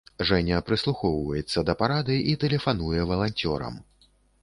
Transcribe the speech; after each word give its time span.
Жэня 0.27 0.61
прыслухоўваецца 0.69 1.65
да 1.69 1.77
парады 1.83 2.19
і 2.35 2.37
тэлефануе 2.47 3.01
валанцёрам. 3.15 3.83